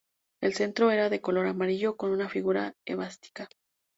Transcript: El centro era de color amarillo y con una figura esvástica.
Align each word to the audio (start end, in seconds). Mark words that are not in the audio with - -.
El 0.41 0.55
centro 0.55 0.89
era 0.89 1.09
de 1.11 1.21
color 1.21 1.45
amarillo 1.45 1.91
y 1.91 1.95
con 1.95 2.09
una 2.09 2.27
figura 2.27 2.73
esvástica. 2.87 3.47